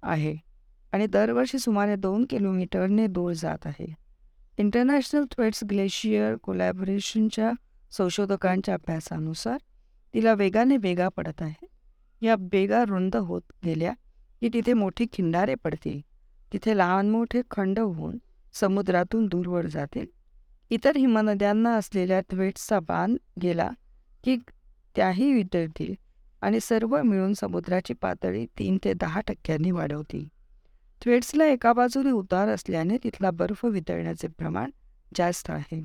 आहे 0.02 0.36
आणि 0.92 1.06
दरवर्षी 1.06 1.58
सुमारे 1.58 1.96
दोन 1.96 2.24
किलोमीटरने 2.30 3.06
दूर 3.06 3.32
जात 3.32 3.66
आहे. 3.66 3.94
इंटरनॅशनल 4.58 5.24
थ्वेट्स 5.30 5.64
ग्लेशियर 5.64 6.36
कोलॅबोरेशनच्या 6.36 7.52
संशोधकांच्या 7.90 8.74
अभ्यासानुसार 8.74 9.58
तिला 10.14 10.34
वेगाने 10.34 10.76
वेगा 10.76 11.08
पडत 11.08 11.42
आहे. 11.42 11.66
या 12.26 12.36
बेगा 12.36 12.84
रुंद 12.84 13.16
होत 13.16 13.42
गेल्या 13.64 13.92
की 14.40 14.48
तिथे 14.54 14.72
मोठी 14.72 15.06
खिंडारे 15.12 15.54
पडतील. 15.54 16.11
तिथे 16.52 16.76
लहान 16.78 17.10
मोठे 17.10 17.42
खंड 17.50 17.78
होऊन 17.78 18.18
समुद्रातून 18.52 19.26
दूरवर 19.26 19.66
जातील 19.66 20.06
इतर 20.70 20.96
हिमनद्यांना 20.96 21.74
असलेल्या 21.76 22.20
थ्वेट्सचा 22.20 22.80
बांध 22.80 23.16
गेला 23.42 23.70
की 24.24 24.36
त्याही 24.96 25.32
वितळतील 25.32 25.94
आणि 26.42 26.60
सर्व 26.60 27.02
मिळून 27.02 27.34
समुद्राची 27.34 27.94
पातळी 27.94 28.46
तीन 28.58 28.78
ते 28.84 28.92
दहा 28.94 29.20
टक्क्यांनी 29.20 29.70
वाढवतील. 29.70 30.24
थ्वेट्सला 31.02 31.46
एका 31.46 31.72
बाजूने 31.72 32.10
उतार 32.10 32.48
असल्याने 32.48 32.96
तिथला 33.04 33.30
बर्फ 33.30 33.64
वितळण्याचे 33.64 34.28
प्रमाण 34.28 34.70
जास्त 35.16 35.50
आहे. 35.50 35.82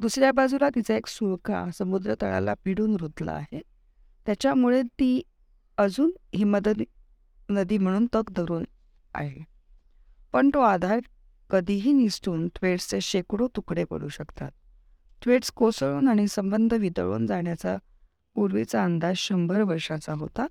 दुसऱ्या 0.00 0.32
बाजूला 0.32 0.68
तिचा 0.68 0.96
एक 0.96 1.06
सुळका 1.06 1.64
समुद्र 1.74 2.14
तळाला 2.22 2.54
पिडून 2.64 2.96
रुतला 2.96 3.32
आहे. 3.32 3.60
त्याच्यामुळे 4.26 4.82
ती 4.82 5.22
अजून 5.78 6.10
हिमद 6.34 6.68
नदी 7.48 7.78
म्हणून 7.78 8.06
तग 8.14 8.22
धरून 8.36 8.64
आहे. 9.14 9.57
पण 10.32 10.50
तो 10.54 10.60
आधार 10.60 11.00
कधीही 11.50 11.92
निसटून 11.92 12.48
ट्वेट्सचे 12.48 13.00
शेकडो 13.00 13.48
तुकडे 13.48 13.84
पडू 13.84 14.08
शकतात. 14.08 14.50
ट्वेट्स 15.22 15.50
कोसळून 15.50 16.08
आणि 16.08 16.28
संबंध 16.28 16.74
वितळून 16.74 17.26
जाण्याचा 17.26 17.76
पूर्वीचा 18.34 18.84
अंदाज 18.84 19.16
शंभर 19.16 19.62
वर्षाचा 19.62 20.12
होता. 20.12 20.46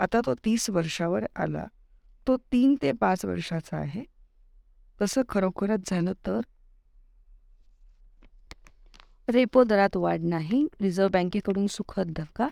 आता 0.00 0.20
तो 0.26 0.34
तीस 0.34 0.70
वर्षावर 0.70 1.24
आला. 1.36 1.64
तो 2.26 2.36
तीन 2.36 2.74
ते 2.82 2.92
पाच 2.92 3.24
वर्षाचा 3.24 3.76
आहे. 3.76 4.04
तसं 5.02 5.22
खरोखरच 5.28 5.80
झालं 5.86 6.12
तर? 6.12 6.40
रेपो 9.28 9.64
दरात 9.64 9.96
वाढ 9.96 10.20
नाही. 10.20 10.66
रिझर्व्ह 10.80 11.12
बँकेकडून 11.12 11.66
सुखद 11.66 12.12
धक्का. 12.16 12.48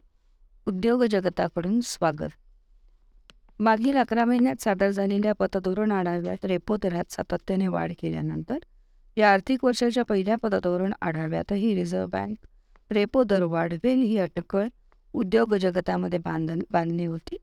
उद्योग 0.66 1.04
जगताकडून 1.04 1.80
स्वागत. 1.80 2.47
मागील 3.60 3.96
अकरा 3.96 4.24
महिन्यात 4.24 4.62
सादर 4.62 4.90
झालेल्या 4.90 5.32
पतधोरण 5.38 5.92
आढाव्यात 5.92 6.44
रेपो 6.44 6.76
दरात 6.76 7.12
सातत्याने 7.12 7.68
वाढ 7.68 7.92
केल्यानंतर 8.02 8.58
या 9.16 9.32
आर्थिक 9.32 9.64
वर्षाच्या 9.64 10.04
पहिल्या 10.04 10.36
पतधोरण 10.36 10.92
आढाव्यातही 11.02 11.74
रिझर्व्ह 11.74 12.06
बँक 12.06 12.92
रेपो 12.92 13.22
दर 13.22 13.42
वाढवेल 13.42 14.02
ही 14.02 14.18
अटकळ 14.18 14.68
उद्योग 15.14 15.54
जगतामध्ये 15.54 16.18
बांधन 16.18 16.60
बांधली 16.70 17.04
होती. 17.04 17.36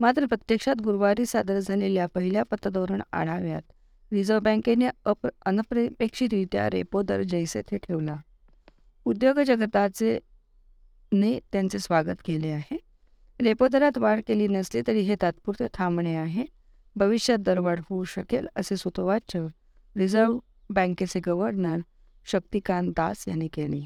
मात्र 0.00 0.26
प्रत्यक्षात 0.26 0.80
गुरुवारी 0.84 1.26
सादर 1.26 1.58
झालेल्या 1.58 2.06
पहिल्या 2.06 2.42
पतधोरण 2.42 3.02
आढाव्यात 3.12 3.72
रिझर्व्ह 4.12 4.42
बँकेने 4.44 4.88
अप 5.04 5.26
अनपेक्षितरित्या 5.46 6.68
रेपो 6.70 7.02
दर 7.02 7.22
जैसे 7.22 7.62
ते 7.62 7.78
ठेवला. 7.78 8.16
उद्योग 9.06 9.40
जगताचे 9.40 10.18
ने 11.12 11.38
त्यांचे 11.52 11.78
स्वागत 11.78 12.22
केले 12.24 12.50
आहे. 12.50 12.85
रेपो 13.40 13.66
दरात 13.68 13.98
वाढ 13.98 14.20
केली 14.26 14.46
नसली 14.48 14.80
तरी 14.86 15.00
हे 15.00 15.14
तात्पुरते 15.22 15.66
थांबणे 15.74 16.14
आहे. 16.16 16.44
भविष्यात 16.96 17.38
दरवाढ 17.38 17.80
होऊ 17.90 18.04
शकेल 18.04 18.46
असे 18.56 18.76
सुतोवाच 18.76 19.36
रिझर्व्ह 19.96 20.38
बँकेचे 20.70 21.20
गव्हर्नर 21.20 21.80
शक्तिकांत 22.26 22.92
दास 22.96 23.24
यांनी 23.28 23.48
केली. 23.48 23.84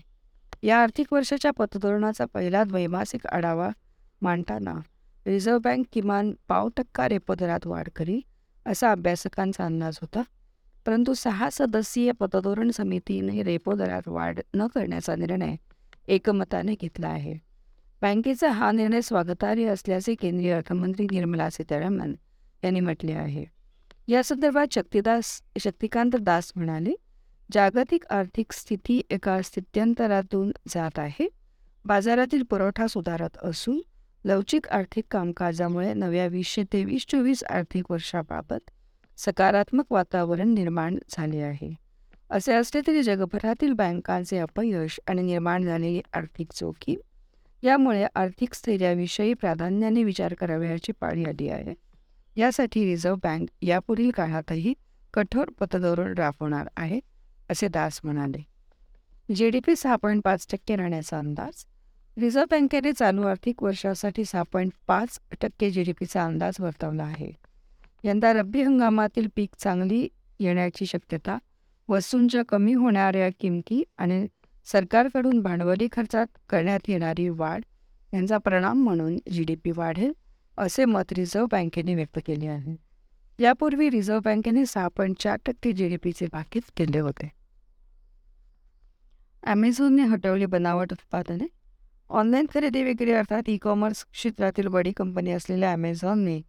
या 0.62 0.78
आर्थिक 0.78 1.12
वर्षाच्या 1.12 1.50
पतधोरणाचा 1.50 2.24
पहिला 2.34 2.62
द्वैमासिक 2.64 3.26
आढावा 3.26 3.68
मांडताना 4.22 4.74
रिझर्व्ह 5.26 5.60
बँक 5.64 5.86
किमान 5.92 6.32
पाव 6.48 6.68
टक्का 6.76 7.08
रेपो 7.08 7.34
दरात 7.34 7.66
वाढ 7.66 7.88
करी 7.96 8.20
असा 8.66 8.90
अभ्यासकांचा 8.92 9.64
अंदाज 9.64 9.98
होता. 10.00 10.22
परंतु 10.86 11.14
सहा 11.14 11.48
सदस्यीय 11.52 12.12
पतधोरण 12.12 12.70
समितीने 12.70 13.42
रेपो 13.42 13.74
दरात 13.74 14.08
वाढ 14.08 14.40
न 14.54 14.66
करण्याचा 14.66 15.16
निर्णय 15.16 15.56
एकमताने 16.08 16.74
घेतला 16.80 17.08
आहे. 17.08 17.49
बँकेचा 18.02 18.50
हा 18.50 18.70
निर्णय 18.72 19.00
स्वागतार्ह 19.00 19.68
असल्याचे 19.68 20.14
केंद्रीय 20.14 20.52
अर्थमंत्री 20.52 21.06
निर्मला 21.10 21.48
सीतारामन 21.50 22.14
यांनी 22.62 22.80
म्हटले 22.80 23.12
आहे. 23.12 23.44
या 24.08 24.22
संदर्भात 24.22 24.66
शक्तिदास 24.72 25.40
शक्तिकांत 25.60 26.16
दास 26.20 26.52
म्हणाले 26.56 26.94
जागतिक 27.52 28.04
आर्थिक 28.10 28.52
स्थिती 28.52 29.00
एका 29.10 29.40
स्थित्यंतरातून 29.42 30.50
जात 30.68 30.98
आहे. 30.98 31.28
बाजारातील 31.84 32.42
पुरवठा 32.42 32.86
सुधारत 32.86 33.36
असून 33.42 33.80
लवचिक 34.24 34.68
आर्थिक 34.68 35.04
कामकाजामुळे 35.10 35.92
नव्या 35.94 36.26
वीसशे 36.26 36.62
तेवीस 36.72 37.06
चोवीस 37.08 37.44
आर्थिक 37.44 37.90
वर्षाबाबत 37.90 38.70
सकारात्मक 39.18 39.92
वातावरण 39.92 40.54
निर्माण 40.54 40.98
झाले 41.10 41.40
आहे. 41.40 41.74
असे 42.30 42.54
असले 42.54 42.80
तरी 42.86 43.02
जगभरातील 43.02 43.72
बँकांचे 43.72 44.38
अपयश 44.38 45.00
आणि 45.08 45.22
निर्माण 45.22 45.64
झालेली 45.64 46.00
आर्थिक 46.12 46.52
जोखीम 46.54 47.00
यामुळे 47.62 48.06
आर्थिक 48.14 48.54
स्थैर्याविषयी 48.54 49.34
प्राधान्याने 49.34 50.04
विचार 50.04 50.34
करावयाची 50.34 50.92
पाळी 50.92 51.24
आली 51.24 51.48
आहे. 51.48 51.74
यासाठी 52.36 52.84
रिझर्व्ह 52.84 53.18
बँक 53.22 53.48
यापुढील 53.62 54.10
काळातही 54.10 54.74
कठोर 55.14 55.50
पतधोरण 55.58 56.14
राबवणार 56.18 56.68
आहे 56.76 57.00
असे 57.50 57.68
दास 57.68 58.00
म्हणाले. 58.04 58.42
जी 59.34 59.50
डी 59.50 59.60
पी 59.66 59.76
सहा 59.76 59.96
पॉईंट 59.96 60.22
पाच 60.24 60.46
टक्के 60.52 60.76
राहण्याचा 60.76 61.18
अंदाज 61.18 61.64
रिझर्व्ह 62.16 62.46
बँकेने 62.50 62.92
चालू 62.92 63.22
आर्थिक 63.22 63.62
वर्षासाठी 63.62 64.24
सहा 64.24 64.42
पॉईंट 64.42 64.72
पाच 64.86 65.18
टक्के 65.42 65.70
जी 65.70 65.82
डी 65.82 65.92
पीचा 65.92 66.24
अंदाज 66.24 66.60
वर्तवला 66.60 67.04
आहे. 67.04 67.30
यंदा 68.04 68.32
रब्बी 68.32 68.62
हंगामातील 68.62 69.28
पीक 69.36 69.50
चांगली 69.58 70.08
येण्याची 70.40 70.86
शक्यता 70.86 71.38
वस्तूंच्या 71.88 72.42
कमी 72.48 72.74
होणाऱ्या 72.74 73.28
किमती 73.40 73.82
आणि 73.98 74.26
सरकारकडून 74.66 75.40
भांडवली 75.42 75.88
खर्चात 75.92 76.26
करण्यात 76.48 76.88
येणारी 76.88 77.28
वाढ 77.28 77.62
यांचा 78.12 78.38
परिणाम 78.38 78.82
म्हणून 78.84 79.16
जी 79.32 79.44
डी 79.44 79.54
पी 79.54 79.70
वाढेल 79.76 80.12
असे 80.58 80.84
मत 80.84 81.12
रिझर्व्ह 81.12 81.46
बँकेने 81.52 81.94
व्यक्त 81.94 82.18
केले 82.26 82.46
आहे. 82.46 82.74
यापूर्वी 83.38 83.90
रिझर्व्ह 83.90 84.20
बँकेने 84.24 84.64
सहा 84.66 84.88
पॉईंट 84.96 85.16
चार 85.20 85.36
टक्के 85.46 85.72
जी 85.72 85.88
डी 85.88 85.96
पीचे 85.96 86.26
भाकीत 86.32 86.62
केले 86.76 86.98
होते. 86.98 87.28
ॲमेझॉनने 89.42 90.02
हटवली 90.02 90.46
बनावट 90.46 90.92
उत्पादने. 90.92 91.46
ऑनलाईन 92.10 92.46
खरेदी 92.54 92.82
विक्री 92.84 93.12
अर्थात 93.12 93.48
ई 93.48 93.56
कॉमर्स 93.62 94.04
क्षेत्रातील 94.12 94.68
बडी 94.68 94.92
कंपनी 94.96 95.32
असलेल्या 95.32 95.70
ॲमेझॉनने 95.72 96.40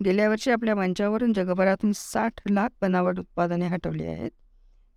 गेल्या 0.00 0.28
वर्षी 0.28 0.50
आपल्या 0.50 0.74
मंचावरून 0.74 1.32
जगभरातून 1.32 1.92
साठ 1.94 2.40
लाख 2.50 2.68
बनावट 2.82 3.18
उत्पादने 3.18 3.66
हटवली 3.68 4.06
आहेत. 4.06 4.30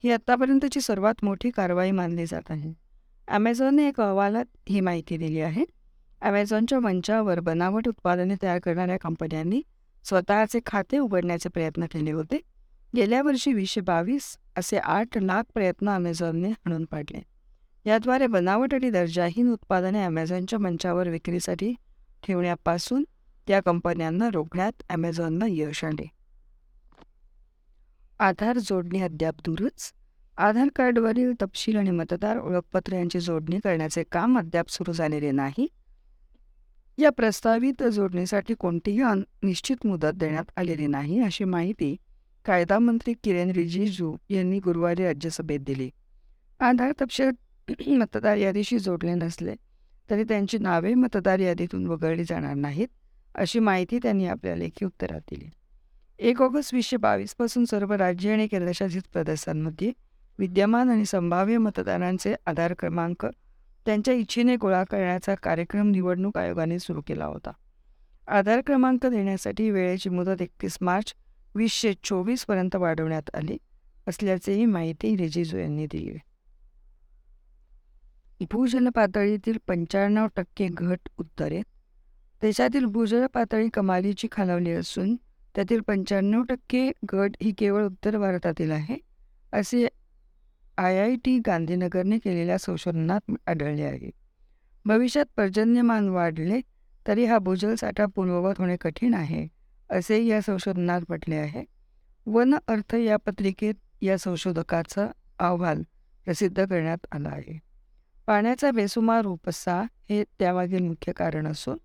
ही 0.04 0.12
आत्तापर्यंतची 0.12 0.82
सर्वात 0.82 1.24
मोठी 1.24 1.50
कारवाई 1.50 1.92
मानली 1.92 2.26
जात 2.26 2.52
आहे. 2.52 2.74
ॲमेझॉनने 3.28 3.88
एक 3.88 4.02
अहवालात 4.02 4.46
ही 4.70 4.80
माहिती 4.80 5.18
दिली 5.18 5.40
आहे. 5.42 5.64
ॲमेझॉनच्या 6.22 6.80
मंचावर 6.80 7.40
बनावट 7.40 7.88
उत्पादने 7.88 8.36
तयार 8.42 8.60
करणाऱ्या 8.60 8.98
कंपन्यांनी 8.98 9.62
स्वतःचे 10.06 10.60
खाते 10.66 10.98
उघडण्याचे 10.98 11.50
प्रयत्न 11.50 11.86
केले 11.86 12.12
होते. 12.12 12.40
गेल्या 12.96 13.22
वर्षी 13.22 13.54
वीसशे 13.54 13.82
बावीस 13.82 14.38
असे 14.58 14.78
आठ 14.78 15.18
लाख 15.18 15.44
प्रयत्न 15.54 15.90
अमेझॉनने 15.90 16.50
हाणून 16.50 16.86
पाडले. 16.86 17.22
याद्वारे 17.86 18.28
बनावट 18.28 18.74
आणि 18.74 18.90
दर्जाहीन 18.90 19.52
उत्पादने 19.52 20.04
ॲमेझॉनच्या 20.04 20.60
मंचावर 20.60 21.10
विक्रीसाठी 21.10 21.74
ठेवण्यापासून 22.24 23.04
त्या 23.48 23.60
कंपन्यांना 23.62 24.30
रोखण्यात 24.34 24.84
ॲमेझॉनला 24.90 25.46
यश 25.50 25.84
आले. 25.84 26.08
आधार 28.20 28.58
जोडणी 28.58 29.02
अद्याप 29.02 29.36
दूरच 29.46 29.92
आधार 30.38 30.68
कार्डवरील 30.76 31.34
तपशील 31.42 31.78
आणि 31.78 31.92
मतदार 31.92 32.38
ओळखपत्र 32.38 32.94
यांची 32.94 33.20
जोडणी 33.20 33.60
करण्याचे 33.64 34.04
काम 34.04 34.38
अद्याप 34.38 34.70
सुरू 34.70 34.94
झालेले 34.94 35.32
नाही. 35.32 35.68
या 36.98 37.10
प्रस्तावित 37.10 37.84
जोडणीसाठी 37.84 38.54
कोणतीही 38.54 39.02
निश्चित 39.44 39.86
मुदत 39.86 40.16
देण्यात 40.16 40.52
आलेली 40.58 40.88
नाही 40.88 41.20
अशी 41.20 41.44
माहिती 41.44 41.96
कायदा 42.46 42.80
मंत्री 42.80 43.14
किरेन 43.24 43.52
रिजिजू 43.52 44.16
यांनी 44.30 44.60
गुरुवारी 44.60 45.04
राज्यसभेत 45.04 45.60
दिली. 45.60 45.90
आधार 46.60 46.92
तपशील 47.02 47.32
मतदार 47.88 48.38
यादीशी 48.38 48.80
जोडले 48.80 49.14
नसले 49.14 49.56
तरी 50.10 50.24
त्यांची 50.24 50.58
नावे 50.58 50.94
मतदार 50.94 51.40
यादीतून 51.40 51.88
वगळली 51.88 52.24
जाणार 52.24 52.54
नाहीत 52.54 52.88
अशी 53.36 53.60
माहिती 53.60 54.00
त्यांनी 54.04 54.26
आपल्या 54.28 54.56
लेखी 54.56 54.86
उत्तरात 54.86 55.22
दिली. 55.32 55.50
एक 56.20 56.42
ऑगस्ट 56.42 56.74
वीसशे 56.74 56.98
बावीसपासून 56.98 57.66
सर्व 57.66 57.94
राज्य 57.94 58.32
आणि 58.34 58.48
केंद्रशासित 58.48 59.02
प्रदेशांमध्ये 59.14 59.92
विद्यमान 60.40 60.90
आणि 60.90 61.06
संभाव्य 61.06 61.58
मतदारांचे 61.58 62.36
आधार 62.46 62.74
क्रमांक 62.80 63.26
त्यांच्या 63.86 64.14
इच्छेने 64.14 64.56
गोळा 64.56 64.84
करण्याचा 64.84 65.36
कार्यक्रम 65.36 65.90
निवडणूक 65.92 66.38
आयोगाने 66.38 66.80
सुरू 66.80 67.02
केला 67.08 67.26
होता. 67.26 67.52
आधार 68.28 68.62
क्रमांक 68.62 69.06
देण्यासाठी 69.06 69.70
वेळेची 69.70 70.10
मुदत 70.10 70.42
एकतीस 70.42 70.78
मार्च 70.82 71.14
वीसशे 71.56 71.94
चोवीसपर्यंत 72.04 72.76
वाढवण्यात 72.76 73.36
आली 73.36 73.58
असल्याचेही 74.08 74.66
माहिती 74.66 75.16
रिजिजू 75.18 75.58
यांनी 75.58 75.86
दिली. 75.86 76.18
भूजल 78.52 78.88
पातळीतील 78.90 79.58
पंच्याण्णव 79.68 80.28
टक्के 80.36 80.68
घट 80.68 81.10
उत्तरेत. 81.18 81.64
देशातील 82.42 82.86
भूजल 82.86 83.26
पातळी 83.26 83.70
कमालीची 83.70 84.28
खालावली 84.32 84.72
असून 84.72 85.16
त्यातील 85.56 85.82
पंच्याण्णव 85.82 86.44
टक्के 86.44 86.92
घट 87.04 87.36
ही 87.42 87.52
केवळ 87.52 87.86
उत्तर 87.86 88.18
भारतातील 88.18 88.72
आहे 88.72 88.98
असे 89.54 89.88
आय 90.78 91.00
आय 91.00 91.16
टी 91.16 91.38
गांधीनगरने 91.46 92.18
केलेल्या 92.18 92.58
संशोधनात 92.58 93.32
आढळले 93.48 93.84
आहे. 93.84 94.10
भविष्यात 94.86 95.26
पर्जन्यमान 95.36 96.10
वाढले 96.10 96.60
तरी 97.08 97.26
हा 97.26 97.38
भूजल 97.38 97.76
साठा 97.76 98.06
पूर्ववत 98.06 98.54
होणे 98.58 98.76
कठीण 98.82 99.14
आहे 99.14 99.48
असेही 99.90 100.28
या 100.28 100.42
संशोधनात 100.42 101.02
म्हटले 101.08 101.36
आहे. 101.36 101.64
वन 102.26 102.56
अर्थ 102.68 102.96
या 102.96 103.18
पत्रिकेत 103.18 103.74
या 104.02 104.18
संशोधकाचा 104.18 105.08
अहवाल 105.40 105.82
प्रसिद्ध 106.26 106.66
करण्यात 106.66 107.06
आला 107.12 107.30
आहे. 107.30 107.60
पाण्याचा 108.28 108.72
बेसुमार 108.72 109.26
उपसा 109.26 109.82
हे 110.10 110.24
त्यामागील 110.40 110.88
मुख्य 110.88 111.12
कारण 111.12 111.48
असून 111.48 111.78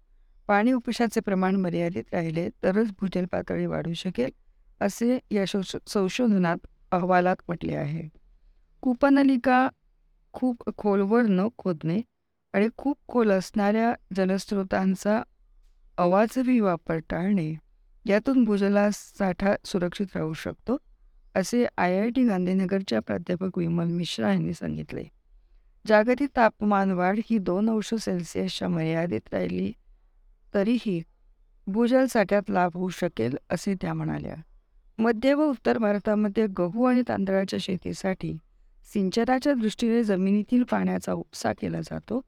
पाणी 0.49 0.73
उपशाचे 0.73 1.21
प्रमाण 1.21 1.57
मर्यादित 1.57 2.05
राहिले 2.13 2.49
तरच 2.63 2.91
भूजल 3.01 3.25
पातळी 3.33 3.67
वाढू 3.67 3.93
शकेल 3.95 4.31
असे 4.81 5.19
या 5.31 5.45
संशोधनात 5.47 6.67
अहवालात 6.93 7.37
म्हटले 7.49 7.75
आहे. 7.77 8.09
कूपनलिका 8.83 9.69
खूप 10.35 10.71
खोलवर 10.79 11.23
न 11.23 11.47
खोदणे 11.59 12.01
आणि 12.55 12.69
खूप 12.77 12.97
खोल 13.09 13.31
असणाऱ्या 13.31 13.93
जलस्रोतांचा 14.17 15.23
अवाजवी 15.99 16.59
वापर 16.61 16.99
टाळणे 17.11 17.53
यातून 18.07 18.45
भूजला 18.45 18.89
साठा 18.93 19.55
सुरक्षित 19.65 20.17
राहू 20.17 20.33
शकतो 20.35 20.77
असे 21.35 21.65
आय 21.79 21.99
आय 22.01 22.11
टी 22.11 22.25
गांधीनगरच्या 22.27 23.01
प्राध्यापक 23.01 23.59
विमल 23.59 23.91
मिश्रा 23.93 24.33
यांनी 24.33 24.55
सांगितले. 24.55 25.05
जागतिक 25.85 26.31
तापमान 26.37 26.91
वाढ 26.91 27.19
ही 27.27 27.39
दोन 27.39 27.71
अंश 27.71 27.95
सेल्सिअसच्या 27.95 28.69
मर्यादित 28.69 29.33
राहिली 29.33 29.73
तरीही 30.55 31.03
भूजल 31.67 32.07
साठ्यात 32.07 32.43
लाभ 32.49 32.71
होऊ 32.75 32.89
शकेल 32.89 33.37
असे 33.51 33.75
त्या 33.75 33.95
म्हणाल्या. 33.95 34.35
मध्य 34.99 35.35
व 35.35 35.43
उत्तर 35.43 35.79
भारतामध्ये 35.79 36.47
गहू 36.47 36.85
आणि 36.85 37.03
तांदळाच्या 37.09 37.59
शेतीसाठी 37.63 38.39
सिंचनाच्या 38.93 39.55
दृष्टीने 39.55 40.05
जमिनीतील 40.05 40.63
पाण्याचा 40.63 41.13
उपसा 41.13 41.53
केला 41.53 41.81
जातो. 41.81 42.21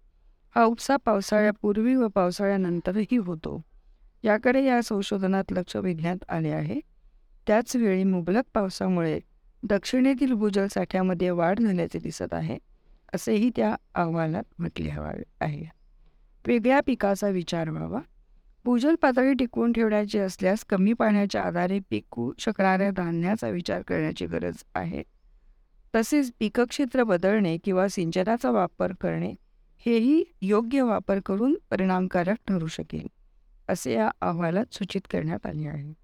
हा 0.54 0.64
उपसा 0.64 0.96
पावसाळ्यापूर्वी 0.96 1.94
व 1.94 2.09
पावसाळ्यानंतरही 2.09 3.16
होतो. 3.16 3.62
याकडे 4.24 4.64
या 4.64 4.83
संशोधनात 4.83 5.44
लक्ष 5.50 5.76
वेधण्यात 5.76 6.24
आले 6.28 6.50
आहे. 6.50 6.80
त्याचवेळी 7.46 8.04
मुबलक 8.04 8.42
पावसामुळे 8.54 9.20
दक्षिणेतील 9.62 10.33
भूजल 10.33 10.66
साठ्यामध्ये 10.66 11.30
वाढ 11.30 11.61
झाल्याचे 11.61 11.98
दिसत 11.98 12.35
आहे 12.35 12.59
असेही 13.14 13.50
त्या 13.56 13.76
अहवालात 13.94 14.42
म्हटले 14.59 14.90
हवा 14.90 15.12
आहे. 15.40 15.80
वेगळ्या 16.46 16.81
पिकाचा 16.81 17.29
विचार 17.29 17.70
व्हावा. 17.70 18.00
भूजल 18.64 18.94
पातळी 18.94 19.35
टिकवून 19.35 19.72
ठेवण्याची 19.72 20.18
असल्यास 20.18 20.64
कमी 20.64 20.92
पाण्याच्या 20.92 21.42
आधारे 21.42 21.79
पिकू 21.90 22.33
शकणाऱ्या 22.38 22.90
धान्याचा 22.90 23.48
विचार 23.48 23.83
करण्याची 23.83 24.26
गरज 24.26 24.62
आहे. 24.74 25.03
तसेच 25.94 26.33
पिकक्षेत्र 26.38 27.03
बदलणे 27.03 27.57
किंवा 27.57 27.88
सिंचनाचा 27.88 28.50
वापर 28.50 28.92
करणे 29.00 29.35
हेही 29.87 30.24
योग्य 30.42 30.83
वापर 30.83 31.20
करून 31.26 31.57
परिणामकारक 31.70 32.37
ठरू 32.48 32.66
शकेल 32.66 33.07
असे 33.68 33.92
या 33.94 34.11
अहवालात 34.20 34.74
सूचित 34.74 35.00
करण्यात 35.11 35.46
आले 35.46 35.68
आहे. 35.68 35.99